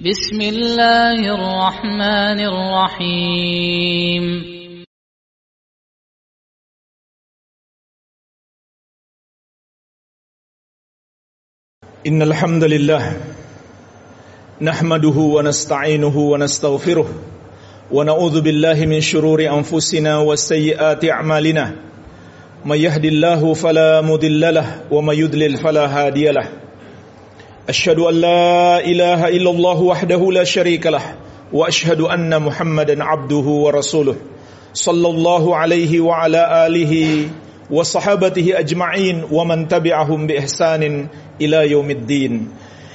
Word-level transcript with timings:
بسم 0.00 0.40
الله 0.40 1.20
الرحمن 1.34 2.40
الرحيم. 2.40 4.24
إن 12.06 12.22
الحمد 12.22 12.64
لله 12.64 13.20
نحمده 14.60 15.18
ونستعينه 15.18 16.18
ونستغفره 16.18 17.08
ونعوذ 17.92 18.40
بالله 18.40 18.86
من 18.86 19.00
شرور 19.00 19.46
أنفسنا 19.46 20.18
وسيئات 20.18 21.04
أعمالنا. 21.04 21.76
من 22.64 22.76
يهد 22.76 23.04
الله 23.04 23.54
فلا 23.54 24.00
مضل 24.00 24.54
له 24.54 24.92
ومن 24.92 25.14
يضلل 25.14 25.56
فلا 25.56 25.86
هادي 25.86 26.30
له. 26.30 26.63
أشهد 27.68 27.98
أن 27.98 28.14
لا 28.14 28.80
إله 28.84 29.28
إلا 29.28 29.50
الله 29.50 29.80
وحده 29.82 30.32
لا 30.32 30.44
شريك 30.44 30.86
له 30.86 31.02
وأشهد 31.52 32.00
أن 32.00 32.42
محمدا 32.42 33.04
عبده 33.04 33.36
ورسوله 33.64 34.16
صلى 34.74 35.08
الله 35.08 35.56
عليه 35.56 36.00
وعلى 36.00 36.66
آله 36.66 36.92
وصحابته 37.70 38.58
أجمعين 38.58 39.24
ومن 39.32 39.68
تبعهم 39.68 40.26
بإحسان 40.26 41.06
إلى 41.40 41.70
يوم 41.70 41.90
الدين. 41.90 42.48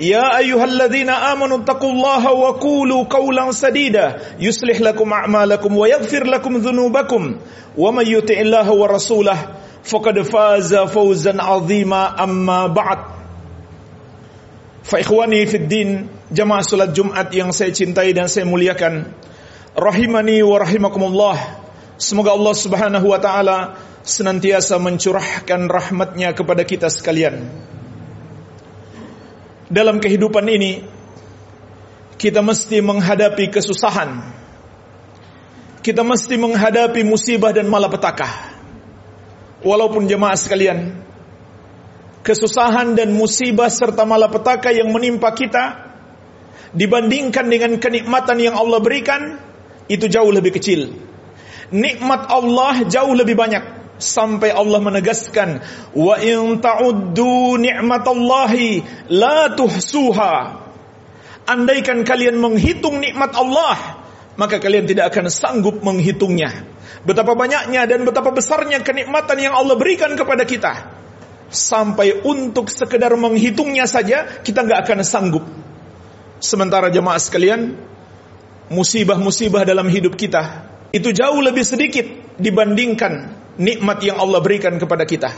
يا 0.00 0.38
أيها 0.38 0.64
الذين 0.64 1.10
آمنوا 1.10 1.58
اتقوا 1.66 1.92
الله 1.92 2.22
وقولوا 2.32 3.04
قولا 3.04 3.52
سديدا 3.52 4.38
يصلح 4.40 4.80
لكم 4.80 5.12
أعمالكم 5.12 5.70
ويغفر 5.76 6.24
لكم 6.24 6.52
ذنوبكم 6.56 7.22
ومن 7.78 8.06
يطع 8.06 8.34
الله 8.40 8.66
ورسوله 8.72 9.38
فقد 9.84 10.16
فاز 10.22 10.74
فوزا 10.74 11.34
عظيما 11.42 12.02
أما 12.24 12.66
بعد 12.66 12.98
فإخواني 14.82 15.46
في 15.46 15.56
الدين 15.56 15.90
jamaah 16.28 16.60
salat 16.60 16.92
Jumat 16.92 17.32
yang 17.32 17.56
saya 17.56 17.72
cintai 17.72 18.12
dan 18.12 18.28
saya 18.28 18.44
muliakan 18.44 19.08
rahimani 19.72 20.44
wa 20.44 20.60
rahimakumullah 20.60 21.36
semoga 21.96 22.36
Allah 22.36 22.52
Subhanahu 22.52 23.06
wa 23.08 23.16
taala 23.16 23.58
senantiasa 24.04 24.76
mencurahkan 24.76 25.72
rahmatnya 25.72 26.36
kepada 26.36 26.68
kita 26.68 26.92
sekalian 26.92 27.48
dalam 29.73 29.97
kehidupan 29.97 30.45
ini 30.45 30.85
kita 32.21 32.45
mesti 32.45 32.77
menghadapi 32.79 33.49
kesusahan. 33.49 34.21
Kita 35.83 36.05
mesti 36.05 36.39
menghadapi 36.39 37.01
musibah 37.03 37.51
dan 37.51 37.67
malapetaka. 37.67 38.53
Walaupun 39.65 40.07
jemaah 40.07 40.37
sekalian 40.37 41.03
kesusahan 42.23 42.95
dan 42.95 43.11
musibah 43.11 43.67
serta 43.67 44.07
malapetaka 44.07 44.71
yang 44.71 44.93
menimpa 44.95 45.35
kita 45.35 45.91
dibandingkan 46.71 47.51
dengan 47.51 47.71
kenikmatan 47.81 48.39
yang 48.39 48.55
Allah 48.55 48.79
berikan 48.79 49.41
itu 49.91 50.07
jauh 50.07 50.31
lebih 50.31 50.55
kecil. 50.55 50.95
Nikmat 51.73 52.31
Allah 52.31 52.87
jauh 52.87 53.11
lebih 53.11 53.35
banyak 53.35 53.82
sampai 53.97 54.49
Allah 54.53 54.79
menegaskan 54.81 55.61
wa 55.93 56.15
in 56.21 56.59
ta'uddu 56.59 57.57
ni'matallahi 57.61 58.83
la 59.13 59.53
tuhsuha. 59.53 60.33
Andaikan 61.43 62.07
kalian 62.07 62.39
menghitung 62.39 63.03
nikmat 63.03 63.35
Allah 63.35 64.03
maka 64.33 64.57
kalian 64.57 64.89
tidak 64.89 65.13
akan 65.13 65.29
sanggup 65.29 65.83
menghitungnya. 65.85 66.65
Betapa 67.03 67.35
banyaknya 67.35 67.83
dan 67.85 68.07
betapa 68.07 68.31
besarnya 68.31 68.79
kenikmatan 68.79 69.37
yang 69.37 69.53
Allah 69.53 69.75
berikan 69.75 70.15
kepada 70.15 70.47
kita. 70.47 70.73
Sampai 71.53 72.23
untuk 72.25 72.71
sekedar 72.73 73.13
menghitungnya 73.13 73.85
saja 73.85 74.25
kita 74.41 74.65
nggak 74.65 74.79
akan 74.87 74.99
sanggup. 75.05 75.45
Sementara 76.41 76.89
jemaah 76.89 77.19
sekalian 77.21 77.77
musibah-musibah 78.73 79.67
dalam 79.67 79.85
hidup 79.85 80.17
kita 80.17 80.65
itu 80.95 81.13
jauh 81.13 81.39
lebih 81.43 81.61
sedikit 81.61 82.05
dibandingkan 82.41 83.42
nikmat 83.57 84.01
yang 84.01 84.17
Allah 84.17 84.39
berikan 84.41 84.75
kepada 84.77 85.05
kita. 85.05 85.31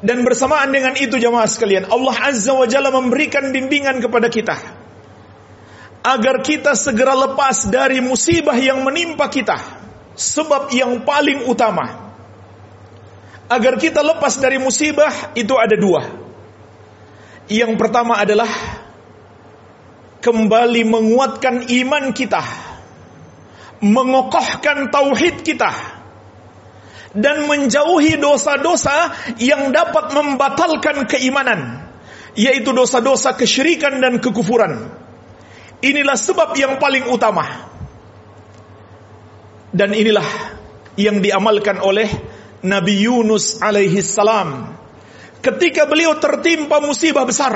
Dan 0.00 0.22
bersamaan 0.28 0.68
dengan 0.68 0.92
itu 0.92 1.16
jemaah 1.16 1.48
sekalian, 1.48 1.88
Allah 1.88 2.16
Azza 2.28 2.52
wa 2.52 2.68
Jalla 2.68 2.92
memberikan 2.92 3.48
bimbingan 3.48 3.96
kepada 4.04 4.28
kita 4.28 4.56
agar 6.06 6.44
kita 6.44 6.76
segera 6.76 7.16
lepas 7.16 7.66
dari 7.66 8.04
musibah 8.04 8.54
yang 8.54 8.84
menimpa 8.84 9.26
kita. 9.32 9.56
Sebab 10.16 10.72
yang 10.72 11.04
paling 11.04 11.44
utama 11.44 12.12
agar 13.52 13.76
kita 13.76 14.00
lepas 14.00 14.40
dari 14.40 14.56
musibah 14.56 15.32
itu 15.36 15.52
ada 15.56 15.76
dua. 15.76 16.02
Yang 17.52 17.76
pertama 17.76 18.16
adalah 18.20 18.48
kembali 20.24 20.82
menguatkan 20.88 21.68
iman 21.68 22.04
kita, 22.16 22.42
mengokohkan 23.84 24.88
tauhid 24.88 25.44
kita 25.44 25.95
dan 27.16 27.48
menjauhi 27.48 28.20
dosa-dosa 28.20 29.12
yang 29.40 29.72
dapat 29.72 30.12
membatalkan 30.12 31.08
keimanan, 31.08 31.88
yaitu 32.36 32.70
dosa-dosa 32.76 33.32
kesyirikan 33.34 33.98
dan 34.04 34.20
kekufuran. 34.20 34.92
Inilah 35.80 36.16
sebab 36.16 36.52
yang 36.56 36.76
paling 36.76 37.08
utama. 37.08 37.72
Dan 39.76 39.92
inilah 39.92 40.24
yang 40.96 41.20
diamalkan 41.20 41.80
oleh 41.84 42.08
Nabi 42.64 43.04
Yunus 43.04 43.60
alaihi 43.60 44.00
salam 44.00 44.72
ketika 45.44 45.84
beliau 45.84 46.16
tertimpa 46.16 46.80
musibah 46.80 47.28
besar. 47.28 47.54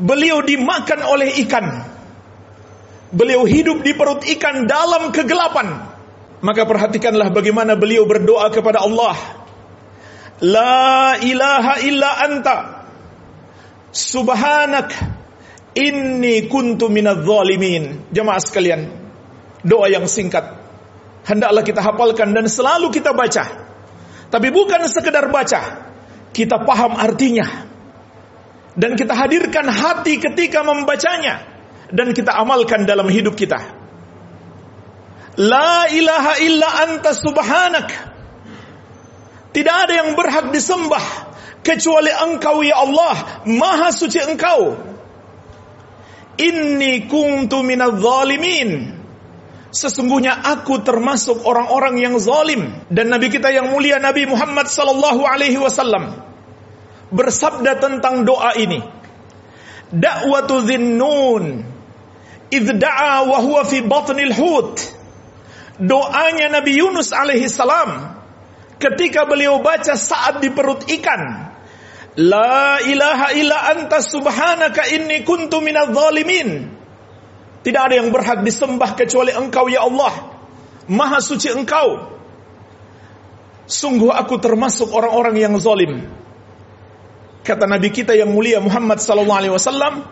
Beliau 0.00 0.40
dimakan 0.40 1.04
oleh 1.04 1.36
ikan. 1.44 1.66
Beliau 3.10 3.44
hidup 3.44 3.84
di 3.84 3.92
perut 3.92 4.24
ikan 4.24 4.64
dalam 4.64 5.12
kegelapan. 5.12 5.89
Maka 6.40 6.64
perhatikanlah 6.64 7.28
bagaimana 7.36 7.76
beliau 7.76 8.08
berdoa 8.08 8.48
kepada 8.48 8.80
Allah. 8.80 9.16
La 10.40 11.20
ilaha 11.20 11.74
illa 11.84 12.10
anta. 12.24 12.56
Subhanak. 13.92 14.88
Inni 15.76 16.48
kuntu 16.48 16.88
minadh 16.88 17.22
zalimin. 17.28 18.08
Jemaah 18.08 18.40
sekalian. 18.40 18.88
Doa 19.60 19.92
yang 19.92 20.08
singkat. 20.08 20.56
Hendaklah 21.28 21.60
kita 21.60 21.84
hafalkan 21.84 22.32
dan 22.32 22.48
selalu 22.48 22.88
kita 22.88 23.12
baca. 23.12 23.44
Tapi 24.32 24.48
bukan 24.48 24.88
sekedar 24.88 25.28
baca. 25.28 25.92
Kita 26.32 26.64
paham 26.64 26.96
artinya. 26.96 27.68
Dan 28.72 28.96
kita 28.96 29.12
hadirkan 29.12 29.68
hati 29.68 30.16
ketika 30.16 30.64
membacanya. 30.64 31.44
Dan 31.92 32.16
kita 32.16 32.32
amalkan 32.32 32.88
dalam 32.88 33.12
hidup 33.12 33.36
kita. 33.36 33.79
La 35.40 35.88
ilaha 35.88 36.36
illa 36.44 36.68
anta 36.84 37.16
subhanak. 37.16 37.88
Tidak 39.56 39.76
ada 39.88 40.04
yang 40.04 40.12
berhak 40.12 40.52
disembah 40.52 41.00
kecuali 41.64 42.12
Engkau 42.12 42.60
ya 42.60 42.76
Allah, 42.76 43.40
Maha 43.48 43.88
suci 43.88 44.20
Engkau. 44.20 44.76
Inni 46.36 47.08
kuntu 47.08 47.64
minadh 47.64 47.96
zalimin. 47.96 49.00
Sesungguhnya 49.72 50.44
aku 50.44 50.84
termasuk 50.84 51.46
orang-orang 51.46 52.02
yang 52.02 52.18
zalim 52.18 52.74
dan 52.90 53.06
nabi 53.06 53.30
kita 53.30 53.54
yang 53.54 53.70
mulia 53.70 54.02
Nabi 54.02 54.26
Muhammad 54.26 54.66
sallallahu 54.66 55.22
alaihi 55.22 55.62
wasallam 55.62 56.20
bersabda 57.14 57.78
tentang 57.78 58.26
doa 58.26 58.50
ini. 58.58 58.82
Da'watu 59.94 60.66
dhinnun 60.66 61.64
idh 62.50 62.70
da'a 62.76 63.22
wa 63.24 63.38
huwa 63.40 63.62
fi 63.62 63.78
batnil 63.82 64.34
hut 64.34 64.99
doanya 65.80 66.52
Nabi 66.52 66.76
Yunus 66.76 67.10
alaihi 67.16 67.48
salam 67.48 68.20
ketika 68.76 69.24
beliau 69.24 69.60
baca 69.64 69.96
saat 69.96 70.40
di 70.44 70.52
perut 70.52 70.84
ikan. 70.88 71.52
La 72.20 72.82
ilaha 72.84 73.32
illa 73.38 73.58
anta 73.70 74.02
subhanaka 74.02 74.88
inni 74.92 75.22
kuntu 75.24 75.62
minadh 75.62 75.94
zalimin. 75.94 76.68
Tidak 77.60 77.80
ada 77.80 78.00
yang 78.00 78.08
berhak 78.08 78.40
disembah 78.40 78.96
kecuali 78.96 79.36
engkau 79.36 79.68
ya 79.68 79.84
Allah. 79.84 80.32
Maha 80.90 81.20
suci 81.20 81.52
engkau. 81.52 82.08
Sungguh 83.70 84.10
aku 84.10 84.42
termasuk 84.42 84.90
orang-orang 84.90 85.36
yang 85.38 85.54
zalim. 85.60 86.08
Kata 87.46 87.68
Nabi 87.70 87.94
kita 87.94 88.16
yang 88.16 88.34
mulia 88.34 88.58
Muhammad 88.58 88.98
sallallahu 88.98 89.38
alaihi 89.38 89.54
wasallam 89.54 90.02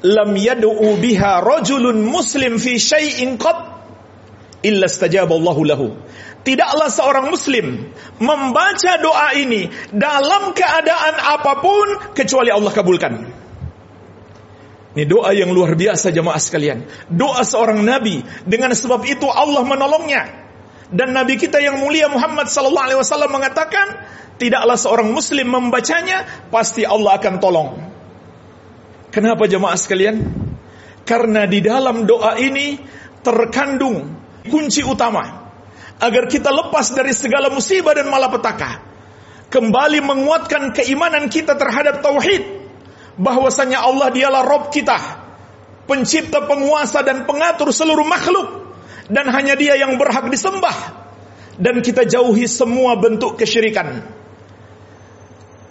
lam 0.00 0.30
yad'u 0.32 0.96
biha 0.98 1.44
rajulun 1.44 2.02
muslim 2.02 2.56
fi 2.56 2.80
syai'in 2.80 3.36
qat 3.36 3.73
illa 4.64 4.88
stajaballahu 4.88 5.62
lahu. 5.68 5.92
Tidaklah 6.44 6.88
seorang 6.88 7.28
muslim 7.28 7.88
membaca 8.20 8.92
doa 9.00 9.32
ini 9.36 9.68
dalam 9.92 10.52
keadaan 10.52 11.14
apa 11.20 11.52
pun 11.60 11.86
kecuali 12.16 12.52
Allah 12.52 12.72
kabulkan. 12.72 13.12
Ini 14.94 15.04
doa 15.10 15.34
yang 15.34 15.50
luar 15.50 15.74
biasa 15.74 16.14
jemaah 16.14 16.38
sekalian. 16.38 16.86
Doa 17.10 17.42
seorang 17.42 17.82
nabi 17.82 18.22
dengan 18.46 18.70
sebab 18.72 19.02
itu 19.08 19.26
Allah 19.26 19.66
menolongnya. 19.66 20.46
Dan 20.94 21.16
nabi 21.16 21.34
kita 21.34 21.58
yang 21.58 21.82
mulia 21.82 22.06
Muhammad 22.06 22.46
wasallam 22.46 23.32
mengatakan, 23.34 24.06
tidaklah 24.38 24.78
seorang 24.78 25.10
muslim 25.10 25.50
membacanya 25.50 26.46
pasti 26.52 26.86
Allah 26.86 27.18
akan 27.18 27.34
tolong. 27.42 27.70
Kenapa 29.10 29.50
jemaah 29.50 29.74
sekalian? 29.74 30.22
Karena 31.02 31.50
di 31.50 31.58
dalam 31.58 32.06
doa 32.06 32.38
ini 32.38 32.78
terkandung 33.26 34.23
kunci 34.48 34.84
utama. 34.84 35.46
Agar 36.02 36.26
kita 36.26 36.50
lepas 36.50 36.90
dari 36.92 37.14
segala 37.14 37.48
musibah 37.48 37.94
dan 37.94 38.10
malapetaka. 38.10 38.82
Kembali 39.48 40.02
menguatkan 40.02 40.74
keimanan 40.74 41.30
kita 41.30 41.54
terhadap 41.54 42.02
tauhid. 42.02 42.66
Bahwasanya 43.14 43.78
Allah 43.78 44.10
dialah 44.10 44.42
Rob 44.42 44.74
kita, 44.74 44.98
pencipta, 45.86 46.42
penguasa 46.50 47.06
dan 47.06 47.22
pengatur 47.22 47.70
seluruh 47.70 48.02
makhluk. 48.02 48.66
Dan 49.06 49.30
hanya 49.30 49.54
Dia 49.54 49.78
yang 49.78 49.94
berhak 49.94 50.26
disembah. 50.26 51.06
Dan 51.54 51.78
kita 51.78 52.02
jauhi 52.02 52.50
semua 52.50 52.98
bentuk 52.98 53.38
kesyirikan. 53.38 54.02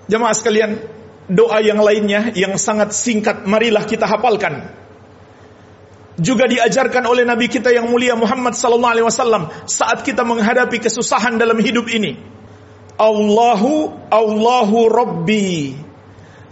Jemaah 0.08 0.32
sekalian, 0.32 0.80
doa 1.28 1.60
yang 1.60 1.84
lainnya 1.84 2.32
yang 2.32 2.56
sangat 2.56 2.96
singkat 2.96 3.44
marilah 3.44 3.84
kita 3.84 4.08
hafalkan 4.08 4.83
juga 6.20 6.46
diajarkan 6.46 7.10
oleh 7.10 7.26
Nabi 7.26 7.50
kita 7.50 7.74
yang 7.74 7.90
mulia 7.90 8.14
Muhammad 8.14 8.54
sallallahu 8.54 8.94
alaihi 8.94 9.08
wasallam 9.08 9.50
saat 9.66 10.06
kita 10.06 10.22
menghadapi 10.22 10.78
kesusahan 10.78 11.42
dalam 11.42 11.58
hidup 11.58 11.90
ini. 11.90 12.18
Allahu 12.94 13.90
Allahu 14.14 14.78
Rabbi 14.94 15.74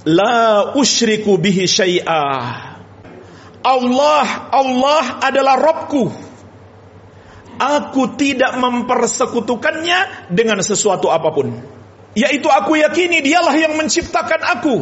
la 0.09 0.73
usyriku 0.73 1.37
bihi 1.37 1.69
syai'a. 1.69 2.33
Allah 3.61 4.27
Allah 4.49 5.03
adalah 5.21 5.55
Rabbku. 5.61 6.33
Aku 7.61 8.17
tidak 8.17 8.57
mempersekutukannya 8.57 10.33
dengan 10.33 10.57
sesuatu 10.65 11.13
apa 11.13 11.29
pun. 11.29 11.53
Yaitu 12.17 12.49
aku 12.49 12.81
yakini 12.81 13.21
dialah 13.21 13.53
yang 13.53 13.77
menciptakan 13.77 14.41
aku 14.41 14.81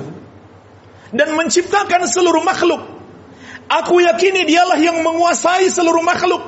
dan 1.11 1.35
menciptakan 1.35 2.07
seluruh 2.07 2.41
makhluk 2.41 2.98
Aku 3.69 4.01
yakini 4.01 4.49
dialah 4.49 4.81
yang 4.81 5.05
menguasai 5.05 5.69
seluruh 5.69 6.01
makhluk. 6.01 6.41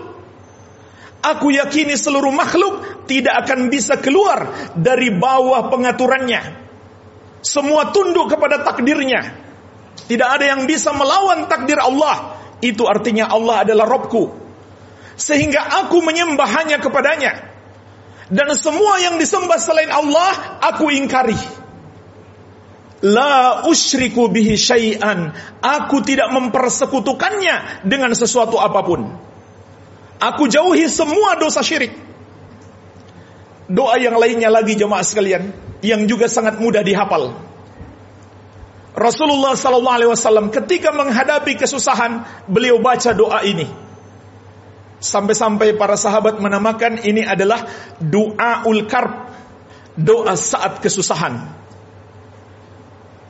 Aku 1.21 1.53
yakini 1.53 1.93
seluruh 1.93 2.33
makhluk 2.33 3.05
tidak 3.05 3.45
akan 3.45 3.69
bisa 3.69 4.01
keluar 4.01 4.73
dari 4.73 5.13
bawah 5.13 5.69
pengaturannya. 5.69 6.41
Semua 7.45 7.93
tunduk 7.93 8.33
kepada 8.33 8.65
takdirnya. 8.65 9.37
Tidak 10.09 10.25
ada 10.25 10.49
yang 10.49 10.65
bisa 10.65 10.89
melawan 10.97 11.45
takdir 11.45 11.77
Allah. 11.77 12.41
Itu 12.57 12.89
artinya 12.89 13.29
Allah 13.29 13.69
adalah 13.69 13.85
Robku. 13.85 14.33
Sehingga 15.13 15.85
aku 15.85 16.01
menyembah 16.01 16.49
hanya 16.57 16.81
kepadanya. 16.81 17.37
Dan 18.33 18.49
semua 18.57 18.97
yang 18.97 19.21
disembah 19.21 19.61
selain 19.61 19.93
Allah, 19.93 20.57
aku 20.63 20.89
ingkari. 20.89 21.37
La 23.01 23.65
usyriku 23.65 24.29
bihi 24.29 24.53
syai'an. 24.53 25.33
Aku 25.57 26.05
tidak 26.05 26.29
mempersekutukannya 26.29 27.85
dengan 27.89 28.13
sesuatu 28.13 28.61
apa 28.61 28.81
pun. 28.85 29.01
Aku 30.21 30.45
jauhi 30.45 30.85
semua 30.85 31.33
dosa 31.41 31.65
syirik. 31.65 31.97
Doa 33.65 33.97
yang 33.97 34.21
lainnya 34.21 34.53
lagi 34.53 34.77
jemaah 34.77 35.01
sekalian 35.01 35.49
yang 35.81 36.05
juga 36.05 36.29
sangat 36.29 36.61
mudah 36.61 36.85
dihafal. 36.85 37.33
Rasulullah 38.91 39.57
sallallahu 39.57 39.97
alaihi 39.97 40.11
wasallam 40.11 40.53
ketika 40.53 40.93
menghadapi 40.93 41.57
kesusahan, 41.57 42.21
beliau 42.45 42.77
baca 42.77 43.17
doa 43.17 43.41
ini. 43.41 43.65
Sampai-sampai 45.01 45.73
para 45.73 45.97
sahabat 45.97 46.37
menamakan 46.37 47.01
ini 47.01 47.25
adalah 47.25 47.65
doa 47.97 48.67
ul 48.69 48.85
karb, 48.85 49.33
doa 49.97 50.37
saat 50.37 50.77
kesusahan. 50.83 51.60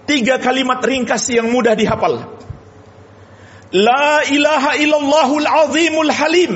Tiga 0.09 0.41
kalimat 0.41 0.81
ringkas 0.81 1.29
yang 1.29 1.49
mudah 1.53 1.77
dihafal. 1.77 2.25
La 3.71 4.25
ilaha 4.27 4.75
illallahul 4.75 5.47
azimul 5.47 6.11
halim. 6.11 6.53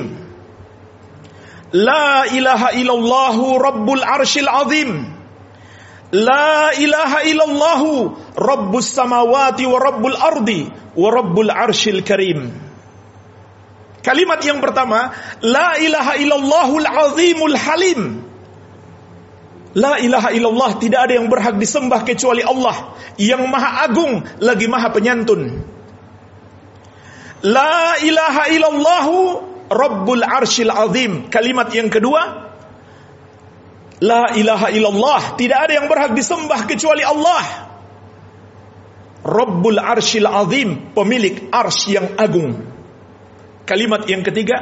La 1.72 2.28
ilaha 2.28 2.76
illallahu 2.76 3.60
rabbul 3.60 4.04
arshil 4.04 4.48
azim. 4.48 5.12
La 6.12 6.72
ilaha 6.76 7.24
illallahu 7.28 8.16
rabbus 8.36 8.92
samawati 8.92 9.68
wa 9.68 9.80
rabbul 9.80 10.16
ardi 10.16 10.68
wa 10.96 11.08
rabbul 11.12 11.52
arshil 11.52 12.04
karim. 12.04 12.52
Kalimat 14.06 14.40
yang 14.46 14.62
pertama, 14.62 15.12
La 15.42 15.82
ilaha 15.82 16.14
illallahul 16.20 16.86
azimul 16.86 17.58
halim. 17.58 18.02
La 19.76 20.00
ilaha 20.00 20.32
illallah 20.32 20.80
tidak 20.80 21.12
ada 21.12 21.14
yang 21.20 21.28
berhak 21.28 21.60
disembah 21.60 22.08
kecuali 22.08 22.40
Allah 22.40 22.96
yang 23.20 23.44
maha 23.52 23.84
agung 23.84 24.24
lagi 24.40 24.72
maha 24.72 24.88
penyantun. 24.96 25.52
La 27.44 28.00
ilaha 28.00 28.44
illallah 28.56 29.08
Rabbul 29.70 30.24
arshil 30.24 30.70
azim. 30.70 31.28
Kalimat 31.28 31.74
yang 31.74 31.90
kedua. 31.90 32.54
La 34.00 34.32
ilaha 34.38 34.70
illallah. 34.70 35.36
Tidak 35.36 35.58
ada 35.58 35.74
yang 35.76 35.88
berhak 35.90 36.14
disembah 36.14 36.70
kecuali 36.70 37.02
Allah. 37.02 37.44
Rabbul 39.26 39.82
arshil 39.82 40.30
azim. 40.30 40.94
Pemilik 40.94 41.50
arsh 41.50 41.90
yang 41.90 42.14
agung. 42.16 42.62
Kalimat 43.66 44.06
yang 44.06 44.22
ketiga. 44.22 44.62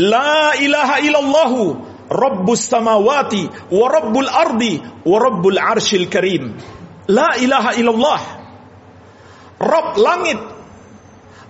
La 0.00 0.56
ilaha 0.56 1.00
illallahu 1.04 1.95
Rabbus 2.06 2.70
samawati 2.70 3.50
wa 3.74 3.86
rabbul 3.90 4.30
ardi 4.30 4.78
wa 4.80 5.16
rabbul 5.18 5.58
arshil 5.58 6.06
karim. 6.06 6.54
La 7.10 7.34
ilaha 7.38 7.74
illallah. 7.78 8.20
Rabb 9.58 9.88
langit. 9.98 10.40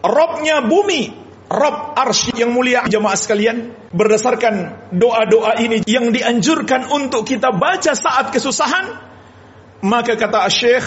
Rabbnya 0.01 0.65
bumi. 0.65 1.25
Rabb 1.47 1.95
arsy 1.95 2.35
yang 2.43 2.51
mulia 2.53 2.85
jemaah 2.89 3.15
sekalian. 3.15 3.73
Berdasarkan 3.95 4.89
doa-doa 4.93 5.63
ini 5.63 5.81
yang 5.87 6.11
dianjurkan 6.11 6.91
untuk 6.91 7.25
kita 7.29 7.55
baca 7.55 7.95
saat 7.95 8.35
kesusahan. 8.35 9.07
Maka 9.85 10.19
kata 10.19 10.49
Syekh 10.51 10.85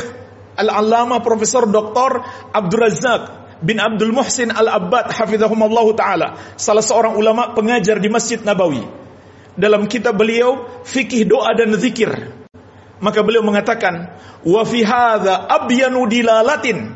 Al-Allama 0.59 1.23
Profesor 1.23 1.63
Dr. 1.69 2.19
Abdul 2.51 2.81
Razak 2.83 3.21
bin 3.63 3.79
Abdul 3.79 4.11
Muhsin 4.11 4.51
Al-Abbad 4.51 5.11
hafizahumullah 5.15 5.87
taala, 5.95 6.27
salah 6.59 6.83
seorang 6.83 7.15
ulama 7.15 7.55
pengajar 7.55 7.99
di 7.99 8.11
Masjid 8.11 8.39
Nabawi 8.43 8.83
dalam 9.59 9.91
kitab 9.91 10.15
beliau 10.15 10.81
fikih 10.87 11.27
doa 11.27 11.51
dan 11.51 11.75
zikir. 11.75 12.09
Maka 13.03 13.19
beliau 13.23 13.43
mengatakan, 13.43 14.15
"Wa 14.47 14.63
fi 14.63 14.83
hadza 14.83 15.35
abyanu 15.47 16.07
dilalatin 16.07 16.95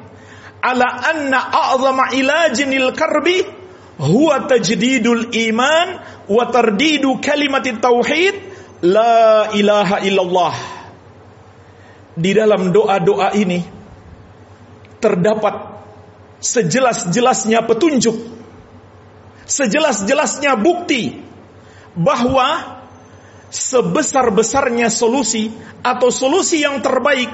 ala 0.64 0.88
anna 1.12 1.40
a'zama 1.52 2.16
ilajinil 2.16 2.96
karbi 2.96 3.44
huwa 4.00 4.48
tajdidul 4.48 5.32
iman 5.52 5.88
wa 6.32 6.44
tardidu 6.48 7.20
kalimat 7.20 7.68
tauhid 7.68 8.36
la 8.84 9.52
ilaha 9.52 10.04
illallah." 10.08 10.56
Di 12.14 12.32
dalam 12.32 12.72
doa-doa 12.72 13.34
ini 13.36 13.60
terdapat 15.04 15.56
sejelas-jelasnya 16.44 17.64
petunjuk, 17.64 18.16
sejelas-jelasnya 19.48 20.56
bukti 20.60 21.33
bahwa 21.94 22.82
sebesar-besarnya 23.54 24.90
solusi 24.90 25.54
atau 25.86 26.10
solusi 26.10 26.66
yang 26.66 26.82
terbaik 26.82 27.30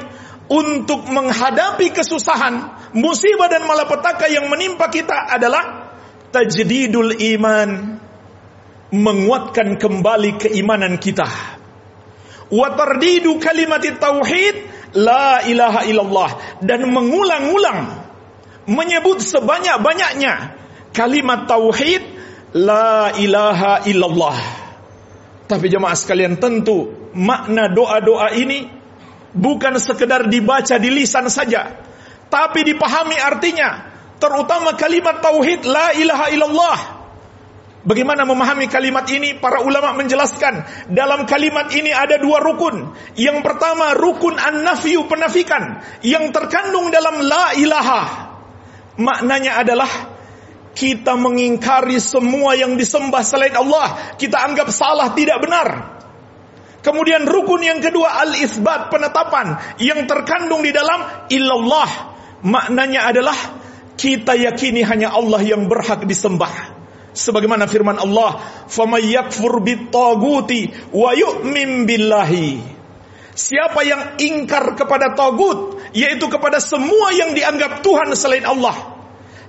untuk 0.50 1.08
menghadapi 1.08 1.94
kesusahan, 1.94 2.92
musibah 2.98 3.48
dan 3.48 3.64
malapetaka 3.64 4.28
yang 4.28 4.50
menimpa 4.52 4.90
kita 4.92 5.30
adalah 5.30 5.94
tajdidul 6.34 7.16
iman, 7.38 7.70
menguatkan 8.90 9.78
kembali 9.78 10.42
keimanan 10.42 10.98
kita. 10.98 11.30
Wa 12.50 12.74
tardidu 12.74 13.38
kalimat 13.38 13.86
tauhid 13.86 14.56
la 14.98 15.46
ilaha 15.46 15.86
illallah 15.86 16.32
dan 16.66 16.90
mengulang-ulang 16.90 18.10
menyebut 18.66 19.22
sebanyak-banyaknya 19.22 20.58
kalimat 20.90 21.46
tauhid 21.46 22.02
La 22.56 23.14
ilaha 23.14 23.86
illallah. 23.86 24.40
Tapi 25.46 25.66
jemaah 25.70 25.94
sekalian 25.94 26.38
tentu 26.42 27.10
makna 27.14 27.70
doa-doa 27.70 28.34
ini 28.38 28.70
bukan 29.34 29.78
sekedar 29.78 30.26
dibaca 30.30 30.78
di 30.82 30.90
lisan 30.90 31.30
saja, 31.30 31.78
tapi 32.30 32.66
dipahami 32.66 33.18
artinya, 33.18 33.90
terutama 34.18 34.74
kalimat 34.78 35.22
tauhid 35.22 35.66
la 35.66 35.94
ilaha 35.98 36.26
illallah. 36.34 36.80
Bagaimana 37.80 38.28
memahami 38.28 38.68
kalimat 38.68 39.08
ini? 39.08 39.40
Para 39.40 39.64
ulama 39.64 39.96
menjelaskan 39.96 40.86
dalam 40.92 41.24
kalimat 41.24 41.72
ini 41.72 41.96
ada 41.96 42.20
dua 42.20 42.44
rukun. 42.44 42.92
Yang 43.16 43.40
pertama 43.40 43.96
rukun 43.96 44.36
an-nafyu 44.36 45.08
penafikan 45.08 45.80
yang 46.04 46.30
terkandung 46.36 46.92
dalam 46.92 47.24
la 47.24 47.56
ilaha. 47.56 48.02
Maknanya 49.00 49.64
adalah 49.64 49.88
kita 50.74 51.18
mengingkari 51.18 51.98
semua 51.98 52.54
yang 52.56 52.78
disembah 52.78 53.24
selain 53.26 53.56
Allah. 53.58 54.16
Kita 54.16 54.38
anggap 54.40 54.70
salah 54.70 55.12
tidak 55.18 55.42
benar. 55.42 55.68
Kemudian 56.80 57.28
rukun 57.28 57.60
yang 57.60 57.84
kedua 57.84 58.24
al-isbat 58.24 58.88
penetapan 58.88 59.60
yang 59.84 60.08
terkandung 60.08 60.64
di 60.64 60.72
dalam 60.72 61.28
illallah. 61.28 61.90
Maknanya 62.40 63.12
adalah 63.12 63.36
kita 64.00 64.40
yakini 64.40 64.88
hanya 64.88 65.12
Allah 65.12 65.44
yang 65.44 65.68
berhak 65.68 66.08
disembah 66.08 66.80
sebagaimana 67.12 67.68
firman 67.68 68.00
Allah 68.00 68.40
faman 68.72 69.04
yakfur 69.04 69.60
bitaguti 69.60 70.72
wa 70.96 71.12
yu'min 71.12 71.84
billahi 71.84 72.80
Siapa 73.40 73.88
yang 73.88 74.20
ingkar 74.20 74.76
kepada 74.76 75.16
tagut 75.16 75.80
yaitu 75.96 76.28
kepada 76.28 76.60
semua 76.60 77.16
yang 77.16 77.32
dianggap 77.32 77.80
Tuhan 77.80 78.12
selain 78.12 78.44
Allah 78.44 78.99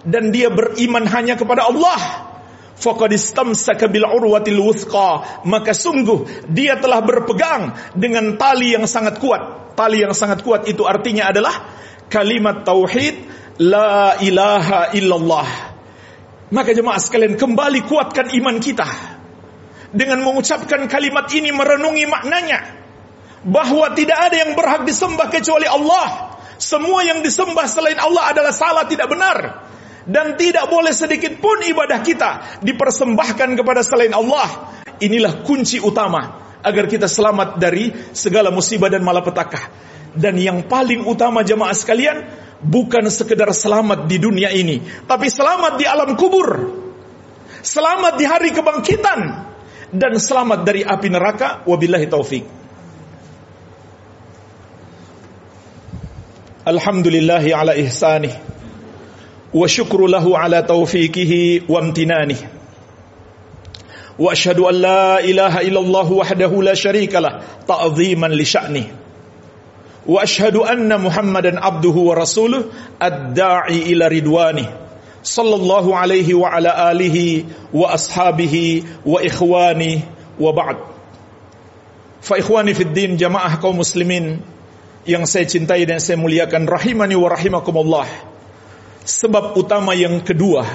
dan 0.04 0.32
dia 0.32 0.48
beriman 0.48 1.04
hanya 1.08 1.36
kepada 1.36 1.68
Allah. 1.68 2.30
Wuthqa 4.56 5.44
maka 5.44 5.72
sungguh 5.76 6.48
dia 6.48 6.80
telah 6.80 7.04
berpegang 7.04 7.76
dengan 7.92 8.40
tali 8.40 8.72
yang 8.72 8.88
sangat 8.88 9.20
kuat. 9.20 9.76
Tali 9.76 10.00
yang 10.00 10.16
sangat 10.16 10.40
kuat 10.40 10.64
itu 10.64 10.88
artinya 10.88 11.28
adalah 11.28 11.52
kalimat 12.08 12.64
tauhid 12.64 13.20
la 13.60 14.16
ilaha 14.24 14.96
illallah. 14.96 15.48
Maka 16.50 16.72
jemaah 16.72 16.98
sekalian 16.98 17.36
kembali 17.36 17.84
kuatkan 17.84 18.32
iman 18.40 18.56
kita. 18.58 18.88
Dengan 19.90 20.22
mengucapkan 20.24 20.88
kalimat 20.88 21.28
ini 21.36 21.52
merenungi 21.52 22.04
maknanya. 22.08 22.58
Bahwa 23.44 23.92
tidak 23.92 24.18
ada 24.30 24.36
yang 24.40 24.52
berhak 24.56 24.88
disembah 24.88 25.28
kecuali 25.28 25.68
Allah. 25.68 26.38
Semua 26.56 27.04
yang 27.04 27.20
disembah 27.20 27.68
selain 27.68 27.96
Allah 28.00 28.32
adalah 28.34 28.52
salah 28.52 28.84
tidak 28.88 29.08
benar 29.08 29.70
dan 30.08 30.36
tidak 30.40 30.68
boleh 30.72 30.92
sedikit 30.94 31.36
pun 31.40 31.60
ibadah 31.60 32.00
kita 32.00 32.60
dipersembahkan 32.64 33.58
kepada 33.58 33.84
selain 33.84 34.12
Allah. 34.16 34.80
Inilah 35.00 35.44
kunci 35.44 35.80
utama 35.80 36.40
agar 36.60 36.84
kita 36.88 37.08
selamat 37.08 37.56
dari 37.56 37.92
segala 38.12 38.52
musibah 38.52 38.88
dan 38.92 39.04
malapetaka. 39.04 39.90
Dan 40.10 40.36
yang 40.40 40.66
paling 40.66 41.06
utama 41.06 41.40
jemaah 41.46 41.72
sekalian 41.76 42.26
bukan 42.60 43.08
sekedar 43.08 43.48
selamat 43.54 44.10
di 44.10 44.16
dunia 44.20 44.50
ini, 44.52 44.82
tapi 45.06 45.30
selamat 45.30 45.80
di 45.80 45.84
alam 45.86 46.16
kubur. 46.18 46.48
Selamat 47.60 48.16
di 48.16 48.24
hari 48.24 48.56
kebangkitan 48.56 49.20
dan 49.92 50.12
selamat 50.16 50.64
dari 50.64 50.80
api 50.80 51.08
neraka 51.12 51.60
wabillahi 51.68 52.06
taufik. 52.08 52.44
Alhamdulillah 56.60 57.44
ala 57.56 57.72
ihsanih 57.76 58.49
wa 59.52 59.66
syukru 59.66 60.06
lahu 60.06 60.36
ala 60.36 60.62
taufiqihi 60.62 61.66
wa 61.68 61.82
amtinanihi. 61.82 62.46
Wa 64.20 64.32
asyhadu 64.32 64.68
an 64.68 64.76
la 64.80 65.20
ilaha 65.24 65.64
illallah 65.64 66.06
wahdahu 66.06 66.60
la 66.62 66.76
syarikalah 66.76 67.64
ta'dhiman 67.64 68.36
li 68.36 68.44
sya'ni 68.44 68.84
wa 70.06 70.22
asyhadu 70.22 70.64
anna 70.64 70.98
muhammadan 70.98 71.60
abduhu 71.60 72.08
wa 72.08 72.14
rasuluh 72.16 72.68
ad-da'i 73.00 73.92
ila 73.92 74.08
ridwani 74.08 74.64
sallallahu 75.22 75.92
alaihi 75.92 76.32
wa 76.32 76.52
ala 76.52 76.88
alihi 76.88 77.44
wa 77.72 77.92
ashabihi 77.92 78.84
wa 79.04 79.20
ikhwani 79.20 80.04
wa 80.40 80.52
ba'd. 80.52 80.76
Fa 82.20 82.36
ikhwani 82.40 82.72
fid 82.76 82.92
din 82.92 83.16
jamaah 83.16 83.60
kaum 83.60 83.80
muslimin 83.80 84.40
yang 85.04 85.24
saya 85.24 85.44
cintai 85.44 85.84
dan 85.88 86.00
saya 86.00 86.16
muliakan 86.20 86.68
rahimani 86.68 87.16
wa 87.16 87.28
rahimakumullah 87.32 88.08
sebab 89.04 89.56
utama 89.56 89.96
yang 89.96 90.20
kedua 90.20 90.66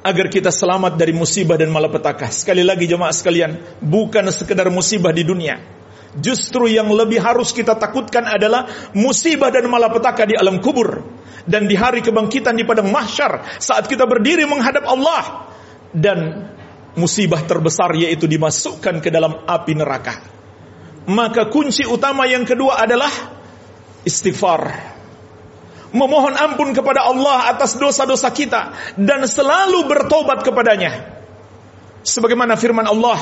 agar 0.00 0.26
kita 0.32 0.48
selamat 0.48 0.96
dari 0.96 1.12
musibah 1.12 1.60
dan 1.60 1.68
malapetaka 1.68 2.32
sekali 2.32 2.64
lagi 2.64 2.88
jemaah 2.88 3.12
sekalian 3.12 3.80
bukan 3.84 4.26
sekedar 4.32 4.66
musibah 4.72 5.12
di 5.12 5.22
dunia 5.26 5.80
Justru 6.18 6.66
yang 6.66 6.90
lebih 6.90 7.22
harus 7.22 7.54
kita 7.54 7.78
takutkan 7.78 8.26
adalah 8.26 8.66
musibah 8.98 9.46
dan 9.54 9.70
malapetaka 9.70 10.26
di 10.26 10.34
alam 10.34 10.58
kubur 10.58 11.06
dan 11.46 11.70
di 11.70 11.78
hari 11.78 12.02
kebangkitan 12.02 12.58
di 12.58 12.66
padang 12.66 12.90
mahsyar 12.90 13.62
saat 13.62 13.86
kita 13.86 14.10
berdiri 14.10 14.42
menghadap 14.42 14.90
Allah 14.90 15.46
dan 15.94 16.50
musibah 16.98 17.46
terbesar 17.46 17.94
yaitu 17.94 18.26
dimasukkan 18.26 18.98
ke 18.98 19.06
dalam 19.14 19.46
api 19.46 19.72
neraka. 19.78 20.18
Maka 21.06 21.46
kunci 21.46 21.86
utama 21.86 22.26
yang 22.26 22.42
kedua 22.42 22.82
adalah 22.82 23.10
istighfar. 24.02 24.98
Memohon 25.90 26.38
ampun 26.38 26.70
kepada 26.70 27.02
Allah 27.02 27.50
atas 27.50 27.74
dosa-dosa 27.74 28.30
kita 28.30 28.74
dan 28.94 29.26
selalu 29.26 29.90
bertobat 29.90 30.46
kepadanya. 30.46 31.18
Sebagaimana 32.06 32.54
firman 32.54 32.86
Allah, 32.86 33.18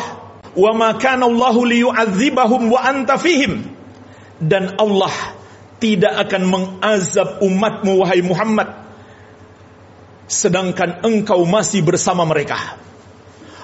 wa 0.52 0.72
ma 0.76 0.92
kana 1.00 1.24
Allahu 1.24 1.64
liyu'adzibahum 1.64 2.68
wa 2.68 2.80
anta 2.84 3.16
fihim. 3.16 3.64
Dan 4.38 4.76
Allah 4.76 5.34
tidak 5.80 6.28
akan 6.28 6.42
mengazab 6.46 7.40
umatmu 7.42 8.04
wahai 8.04 8.22
Muhammad 8.22 8.70
sedangkan 10.28 11.02
engkau 11.08 11.42
masih 11.48 11.80
bersama 11.80 12.28
mereka. 12.28 12.76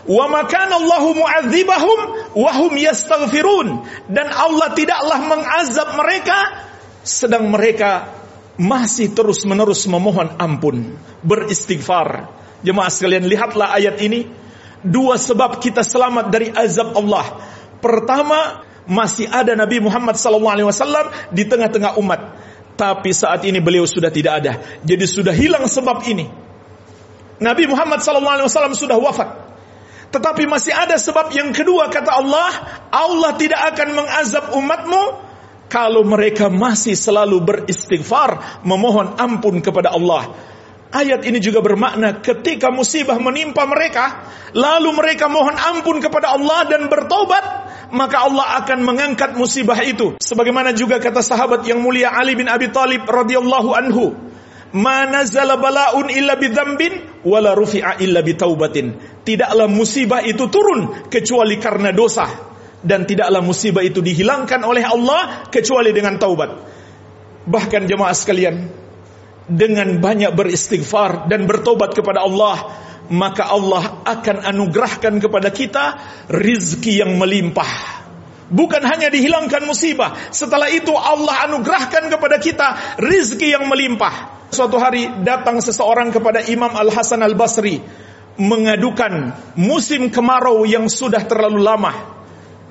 Wa 0.08 0.28
ma 0.32 0.48
kana 0.48 0.80
Allahu 0.80 1.12
mu'adzibahum 1.20 1.98
wa 2.40 2.50
hum 2.56 2.72
yastaghfirun. 2.80 3.84
Dan 4.08 4.32
Allah 4.32 4.72
tidaklah 4.72 5.20
mengazab 5.28 5.92
mereka 5.96 6.64
sedang 7.04 7.52
mereka 7.52 8.23
masih 8.54 9.10
terus-menerus 9.10 9.86
memohon 9.90 10.38
ampun 10.38 10.94
beristighfar 11.26 12.30
jemaah 12.62 12.90
sekalian 12.90 13.26
lihatlah 13.26 13.74
ayat 13.74 13.98
ini 13.98 14.30
dua 14.84 15.16
sebab 15.16 15.58
kita 15.58 15.80
selamat 15.80 16.28
dari 16.28 16.52
azab 16.52 16.92
Allah. 16.92 17.40
Pertama, 17.80 18.64
masih 18.84 19.28
ada 19.32 19.56
Nabi 19.56 19.80
Muhammad 19.80 20.20
SAW 20.20 21.32
di 21.32 21.48
tengah-tengah 21.48 21.96
umat. 21.96 22.20
Tapi 22.76 23.10
saat 23.16 23.44
ini 23.48 23.64
beliau 23.64 23.88
sudah 23.88 24.12
tidak 24.12 24.44
ada. 24.44 24.52
Jadi 24.84 25.04
sudah 25.08 25.32
hilang 25.32 25.64
sebab 25.64 26.04
ini. 26.04 26.28
Nabi 27.40 27.64
Muhammad 27.66 28.04
SAW 28.04 28.76
sudah 28.76 28.98
wafat. 29.00 29.30
Tetapi 30.12 30.46
masih 30.46 30.70
ada 30.70 30.94
sebab 30.94 31.32
yang 31.34 31.50
kedua 31.50 31.90
kata 31.90 32.14
Allah, 32.14 32.50
Allah 32.94 33.34
tidak 33.34 33.74
akan 33.74 33.88
mengazab 33.98 34.54
umatmu 34.54 35.23
kalau 35.74 36.06
mereka 36.06 36.46
masih 36.46 36.94
selalu 36.94 37.42
beristighfar, 37.42 38.62
memohon 38.62 39.18
ampun 39.18 39.58
kepada 39.58 39.90
Allah. 39.90 40.30
Ayat 40.94 41.26
ini 41.26 41.42
juga 41.42 41.58
bermakna 41.58 42.22
ketika 42.22 42.70
musibah 42.70 43.18
menimpa 43.18 43.66
mereka, 43.66 44.22
lalu 44.54 44.94
mereka 44.94 45.26
mohon 45.26 45.58
ampun 45.58 45.98
kepada 45.98 46.38
Allah 46.38 46.70
dan 46.70 46.86
bertobat, 46.86 47.42
maka 47.90 48.22
Allah 48.22 48.62
akan 48.62 48.86
mengangkat 48.86 49.34
musibah 49.34 49.82
itu. 49.82 50.14
Sebagaimana 50.22 50.70
juga 50.70 51.02
kata 51.02 51.18
sahabat 51.18 51.66
yang 51.66 51.82
mulia 51.82 52.14
Ali 52.14 52.38
bin 52.38 52.46
Abi 52.46 52.70
Thalib 52.70 53.10
radhiyallahu 53.10 53.74
anhu, 53.74 54.14
"Ma 54.78 55.10
nazala 55.10 55.58
bala'un 55.58 56.06
illa 56.14 56.38
bidzambin 56.38 57.26
wala 57.26 57.58
rufi'a 57.58 57.98
illa 57.98 58.22
bitaubatin." 58.22 58.94
Tidaklah 59.26 59.66
musibah 59.66 60.22
itu 60.22 60.46
turun 60.46 61.10
kecuali 61.10 61.58
karena 61.58 61.90
dosa 61.90 62.53
dan 62.84 63.08
tidaklah 63.08 63.40
musibah 63.40 63.80
itu 63.80 64.04
dihilangkan 64.04 64.60
oleh 64.62 64.84
Allah 64.84 65.48
kecuali 65.48 65.90
dengan 65.90 66.20
taubat. 66.20 66.50
Bahkan 67.48 67.88
jemaah 67.88 68.12
sekalian, 68.12 68.68
dengan 69.48 70.00
banyak 70.00 70.32
beristighfar 70.32 71.28
dan 71.28 71.44
bertobat 71.44 71.92
kepada 71.92 72.24
Allah, 72.24 72.72
maka 73.12 73.48
Allah 73.48 74.04
akan 74.04 74.48
anugerahkan 74.48 75.20
kepada 75.20 75.52
kita 75.52 75.84
rizki 76.32 77.00
yang 77.00 77.16
melimpah. 77.20 78.04
Bukan 78.44 78.84
hanya 78.84 79.08
dihilangkan 79.08 79.64
musibah, 79.64 80.16
setelah 80.28 80.68
itu 80.68 80.92
Allah 80.92 81.48
anugerahkan 81.48 82.12
kepada 82.12 82.36
kita 82.36 83.00
rizki 83.00 83.52
yang 83.52 83.68
melimpah. 83.68 84.48
Suatu 84.52 84.78
hari 84.78 85.08
datang 85.24 85.58
seseorang 85.58 86.12
kepada 86.14 86.44
Imam 86.46 86.70
Al 86.70 86.92
Hasan 86.92 87.24
Al 87.24 87.34
Basri 87.34 87.80
mengadukan 88.38 89.34
musim 89.58 90.12
kemarau 90.12 90.62
yang 90.68 90.86
sudah 90.86 91.24
terlalu 91.26 91.60
lama. 91.64 92.13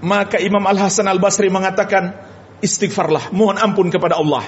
Maka 0.04 0.36
Imam 0.44 0.62
Al 0.68 0.76
Hasan 0.76 1.08
Al 1.08 1.24
Basri 1.24 1.48
mengatakan, 1.48 2.12
istighfarlah, 2.60 3.32
mohon 3.32 3.56
ampun 3.56 3.88
kepada 3.88 4.20
Allah. 4.20 4.44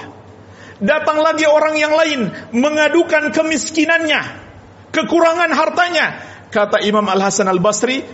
Datang 0.76 1.24
lagi 1.24 1.48
orang 1.48 1.80
yang 1.80 1.96
lain 1.96 2.20
mengadukan 2.52 3.32
kemiskinannya, 3.32 4.20
kekurangan 4.92 5.48
hartanya. 5.56 6.06
Kata 6.52 6.84
Imam 6.84 7.08
Al 7.08 7.24
Hasan 7.24 7.48
Al 7.48 7.64
Basri, 7.64 8.04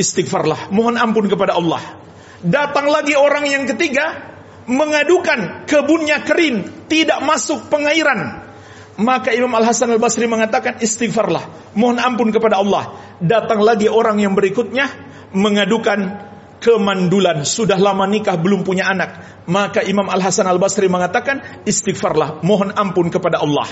istighfarlah, 0.00 0.72
mohon 0.72 0.96
ampun 0.96 1.28
kepada 1.28 1.52
Allah. 1.60 2.00
Datang 2.40 2.88
lagi 2.88 3.12
orang 3.12 3.44
yang 3.44 3.68
ketiga 3.68 4.32
mengadukan 4.64 5.68
kebunnya 5.68 6.24
kering, 6.24 6.88
tidak 6.88 7.20
masuk 7.20 7.68
pengairan. 7.68 8.48
Maka 8.96 9.36
Imam 9.36 9.52
Al 9.52 9.68
Hasan 9.68 9.92
Al 9.92 10.00
Basri 10.00 10.24
mengatakan 10.24 10.80
istighfarlah, 10.80 11.76
mohon 11.76 12.00
ampun 12.00 12.32
kepada 12.32 12.56
Allah. 12.56 12.96
Datang 13.20 13.60
lagi 13.60 13.92
orang 13.92 14.16
yang 14.16 14.32
berikutnya 14.32 14.88
mengadukan 15.36 16.32
kemandulan, 16.66 17.46
sudah 17.46 17.78
lama 17.78 18.10
nikah 18.10 18.34
belum 18.34 18.66
punya 18.66 18.90
anak. 18.90 19.42
Maka 19.46 19.86
Imam 19.86 20.10
Al 20.10 20.18
Hasan 20.18 20.50
Al 20.50 20.58
Basri 20.58 20.90
mengatakan 20.90 21.62
istighfarlah, 21.62 22.42
mohon 22.42 22.74
ampun 22.74 23.06
kepada 23.06 23.38
Allah. 23.38 23.70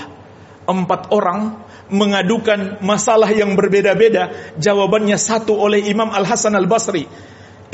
Empat 0.63 1.11
orang 1.11 1.67
mengadukan 1.91 2.79
masalah 2.79 3.27
yang 3.35 3.59
berbeda-beda, 3.59 4.55
jawabannya 4.55 5.19
satu 5.19 5.59
oleh 5.59 5.83
Imam 5.91 6.07
Al 6.07 6.23
Hasan 6.23 6.55
Al 6.55 6.71
Basri. 6.71 7.03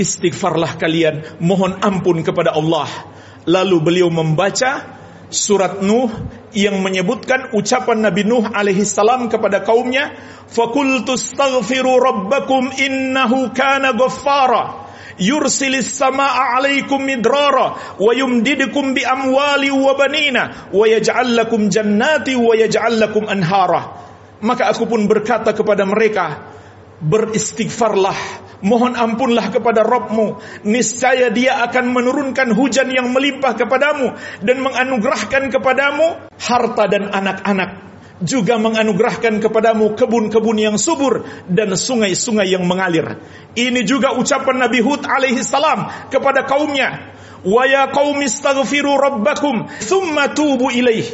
Istighfarlah 0.01 0.81
kalian, 0.81 1.37
mohon 1.37 1.77
ampun 1.77 2.25
kepada 2.25 2.57
Allah. 2.57 2.89
Lalu 3.45 3.77
beliau 3.77 4.09
membaca 4.09 4.97
surat 5.29 5.85
Nuh 5.85 6.09
yang 6.51 6.81
menyebutkan 6.81 7.53
ucapan 7.53 8.09
Nabi 8.09 8.25
Nuh 8.25 8.49
alaihi 8.49 8.81
salam 8.83 9.29
kepada 9.29 9.61
kaumnya, 9.61 10.17
"Fakultu 10.49 11.13
rabbakum 11.77 12.73
innahu 12.73 13.53
kana 13.53 13.93
ghaffara." 13.93 14.80
Yursilis 15.21 15.85
samaa 15.85 16.57
alaikum 16.57 17.05
midrara 17.05 17.95
wa 18.01 18.11
yumdidukum 18.17 18.97
bi 18.97 19.05
amwali 19.05 19.69
wa 19.69 19.93
banina 19.93 20.73
wa 20.73 20.85
yaj'al 20.89 21.37
lakum 21.37 21.69
jannati 21.69 22.33
wa 22.33 22.57
yaj'al 22.57 22.97
anhara. 23.29 23.81
Maka 24.41 24.73
aku 24.73 24.89
pun 24.89 25.05
berkata 25.05 25.53
kepada 25.53 25.85
mereka 25.85 26.49
beristighfarlah 26.97 28.17
mohon 28.65 28.97
ampunlah 28.97 29.53
kepada 29.53 29.85
Rabbmu. 29.85 30.41
Niscaya 30.65 31.29
dia 31.29 31.61
akan 31.69 31.93
menurunkan 31.93 32.53
hujan 32.57 32.89
yang 32.89 33.13
melimpah 33.13 33.53
kepadamu 33.53 34.17
dan 34.41 34.57
menganugerahkan 34.61 35.53
kepadamu 35.53 36.17
harta 36.41 36.83
dan 36.89 37.09
anak-anak 37.13 37.90
juga 38.21 38.61
menganugerahkan 38.61 39.41
kepadamu 39.41 39.97
kebun-kebun 39.97 40.57
yang 40.57 40.77
subur 40.77 41.25
dan 41.49 41.73
sungai-sungai 41.73 42.53
yang 42.53 42.65
mengalir. 42.65 43.17
Ini 43.57 43.81
juga 43.83 44.13
ucapan 44.13 44.65
Nabi 44.69 44.79
Hud 44.79 45.05
alaihi 45.05 45.41
salam 45.41 45.89
kepada 46.13 46.45
kaumnya. 46.45 47.17
Wa 47.41 47.65
ya 47.65 47.89
qaumi 47.89 48.29
astaghfiru 48.29 48.93
rabbakum 48.97 49.65
thumma 49.81 50.29
tubu 50.31 50.69
ilaih. 50.69 51.05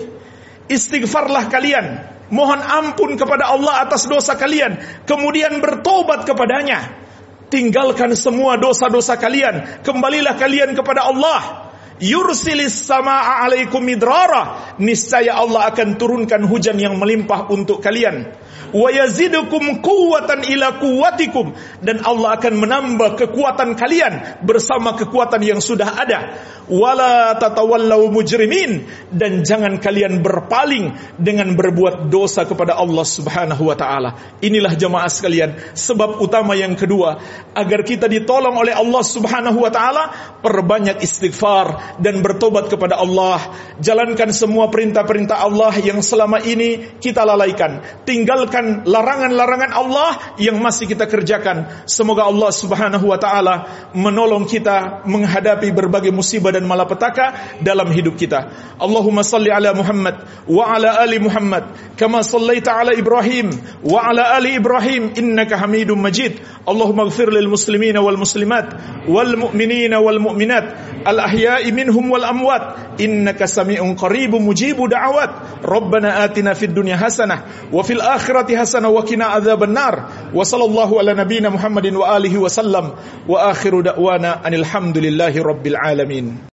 Istighfarlah 0.67 1.47
kalian, 1.47 1.85
mohon 2.27 2.59
ampun 2.59 3.15
kepada 3.15 3.55
Allah 3.55 3.87
atas 3.87 4.03
dosa 4.03 4.35
kalian, 4.35 5.03
kemudian 5.07 5.63
bertobat 5.63 6.27
kepadanya. 6.27 7.07
Tinggalkan 7.47 8.11
semua 8.19 8.59
dosa-dosa 8.59 9.15
kalian, 9.15 9.79
kembalilah 9.87 10.35
kalian 10.35 10.75
kepada 10.75 11.07
Allah 11.07 11.66
yursilis 11.99 12.73
samaa 12.85 13.45
alaikum 13.45 13.81
midrara. 13.81 14.75
Niscaya 14.77 15.37
Allah 15.37 15.69
akan 15.73 15.97
turunkan 15.97 16.45
hujan 16.45 16.77
yang 16.77 16.97
melimpah 16.97 17.49
untuk 17.49 17.81
kalian. 17.81 18.33
Wa 18.67 18.91
yazidukum 18.91 19.79
quwwatan 19.79 20.43
ila 20.43 20.77
quwwatikum. 20.77 21.55
Dan 21.79 22.03
Allah 22.03 22.35
akan 22.35 22.53
menambah 22.59 23.09
kekuatan 23.15 23.79
kalian 23.79 24.43
bersama 24.43 24.93
kekuatan 24.99 25.39
yang 25.39 25.59
sudah 25.63 25.87
ada. 25.95 26.19
Wala 26.67 27.39
tatawallau 27.39 28.11
mujrimin. 28.11 28.85
Dan 29.07 29.47
jangan 29.47 29.79
kalian 29.79 30.19
berpaling 30.19 31.15
dengan 31.15 31.55
berbuat 31.55 32.11
dosa 32.11 32.43
kepada 32.43 32.75
Allah 32.75 33.07
Subhanahu 33.07 33.71
wa 33.71 33.75
taala. 33.79 34.37
Inilah 34.43 34.75
jemaah 34.75 35.07
sekalian 35.07 35.55
sebab 35.71 36.19
utama 36.19 36.53
yang 36.59 36.75
kedua. 36.75 37.23
Agar 37.55 37.87
kita 37.87 38.11
ditolong 38.11 38.59
oleh 38.59 38.75
Allah 38.75 39.03
Subhanahu 39.03 39.63
wa 39.63 39.71
taala 39.71 40.03
perbanyak 40.43 40.99
istighfar 40.99 41.86
dan 41.99 42.19
bertobat 42.19 42.67
kepada 42.67 42.99
Allah 42.99 43.39
jalankan 43.79 44.29
semua 44.35 44.67
perintah-perintah 44.67 45.39
Allah 45.39 45.73
yang 45.79 46.03
selama 46.03 46.43
ini 46.43 46.99
kita 46.99 47.23
lalaikan 47.23 47.81
tinggalkan 48.03 48.83
larangan-larangan 48.87 49.71
Allah 49.73 50.11
yang 50.41 50.57
masih 50.61 50.89
kita 50.89 51.05
kerjakan. 51.05 51.87
Semoga 51.87 52.27
Allah 52.27 52.49
Subhanahu 52.51 53.05
wa 53.09 53.19
taala 53.19 53.55
menolong 53.93 54.45
kita 54.47 55.07
menghadapi 55.07 55.69
berbagai 55.71 56.11
musibah 56.13 56.53
dan 56.53 56.65
malapetaka 56.65 57.59
dalam 57.61 57.89
hidup 57.91 58.15
kita. 58.15 58.51
Allahumma 58.77 59.25
salli 59.25 59.51
ala 59.53 59.73
Muhammad 59.73 60.47
wa 60.47 60.63
ala 60.67 61.01
ali 61.01 61.19
Muhammad 61.21 61.95
kama 61.97 62.21
sallaita 62.23 62.77
ala 62.77 62.93
Ibrahim 62.93 63.51
wa 63.83 64.05
ala 64.05 64.37
ali 64.37 64.57
Ibrahim 64.57 65.13
innaka 65.17 65.57
Hamidum 65.59 65.99
Majid. 65.99 66.39
Allahumma 66.67 67.07
ighfir 67.07 67.31
lil 67.31 67.47
muslimin 67.49 67.95
wal 67.99 68.19
muslimat 68.19 68.75
wal 69.07 69.33
mu'minin 69.37 69.93
wal 69.97 70.19
mu'minat 70.19 70.96
الأحياء 71.09 71.71
منهم 71.71 72.11
والأموات. 72.11 72.61
إنك 73.01 73.45
سميع 73.45 73.93
قريب 73.93 74.35
مجيب 74.35 74.89
دعوات. 74.89 75.29
ربنا 75.65 76.25
آتنا 76.25 76.53
في 76.53 76.65
الدنيا 76.65 76.95
حسنة 76.97 77.41
وفي 77.73 77.93
الآخرة 77.93 78.57
حسنة 78.57 78.89
وكنا 78.89 79.25
عذاب 79.25 79.63
النار. 79.63 80.05
وصلى 80.33 80.65
الله 80.65 80.99
على 80.99 81.13
نبينا 81.13 81.49
محمد 81.49 81.93
وآله 81.95 82.37
وسلم. 82.37 82.91
وآخر 83.27 83.81
دعوانا 83.81 84.47
أن 84.47 84.53
الحمد 84.53 84.97
لله 84.97 85.43
رب 85.43 85.67
العالمين. 85.67 86.56